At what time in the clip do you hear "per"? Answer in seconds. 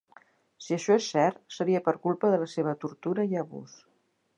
1.89-1.95